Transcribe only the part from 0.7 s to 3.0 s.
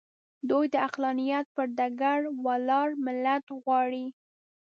د عقلانیت پر ډګر ولاړ